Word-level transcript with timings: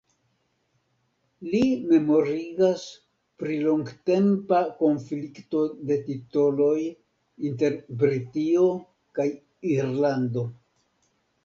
Li 1.49 1.59
memorigas 1.91 2.85
pri 3.43 3.57
longtempa 3.67 4.63
konflikto 4.81 5.63
de 5.91 5.99
titoloj 6.09 6.73
inter 7.51 7.79
Britio 8.03 8.67
kaj 9.21 9.31
Irlando. 9.77 10.49